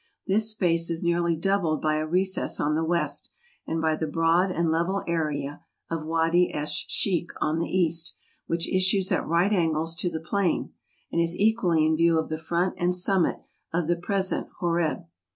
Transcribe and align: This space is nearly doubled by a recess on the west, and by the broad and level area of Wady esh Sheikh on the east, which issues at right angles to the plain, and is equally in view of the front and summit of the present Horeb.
This 0.25 0.49
space 0.49 0.89
is 0.89 1.03
nearly 1.03 1.35
doubled 1.35 1.79
by 1.79 1.97
a 1.97 2.07
recess 2.07 2.59
on 2.59 2.73
the 2.73 2.83
west, 2.83 3.29
and 3.67 3.79
by 3.79 3.95
the 3.95 4.07
broad 4.07 4.49
and 4.49 4.71
level 4.71 5.03
area 5.07 5.61
of 5.91 6.07
Wady 6.07 6.51
esh 6.51 6.87
Sheikh 6.89 7.29
on 7.39 7.59
the 7.59 7.67
east, 7.69 8.15
which 8.47 8.67
issues 8.67 9.11
at 9.11 9.27
right 9.27 9.53
angles 9.53 9.95
to 9.97 10.09
the 10.09 10.19
plain, 10.19 10.73
and 11.11 11.21
is 11.21 11.35
equally 11.37 11.85
in 11.85 11.95
view 11.97 12.17
of 12.17 12.29
the 12.29 12.39
front 12.39 12.73
and 12.79 12.95
summit 12.95 13.41
of 13.71 13.87
the 13.87 13.95
present 13.95 14.47
Horeb. 14.57 15.05